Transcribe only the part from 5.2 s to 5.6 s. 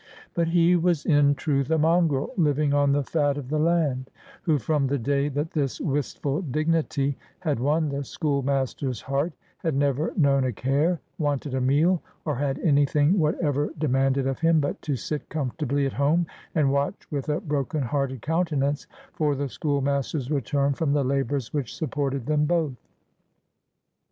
that